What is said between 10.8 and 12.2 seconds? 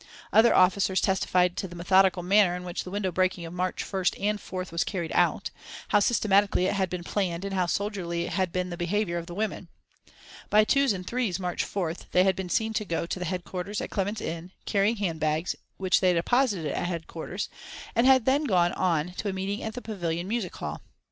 and threes March 4th